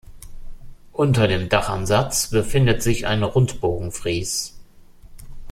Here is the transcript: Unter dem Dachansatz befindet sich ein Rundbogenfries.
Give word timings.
Unter 0.93 1.27
dem 1.27 1.47
Dachansatz 1.47 2.31
befindet 2.31 2.81
sich 2.81 3.05
ein 3.05 3.21
Rundbogenfries. 3.21 4.55